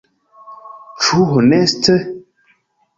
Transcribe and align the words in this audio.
Ĉu 1.05 1.27
honeste? 1.35 2.01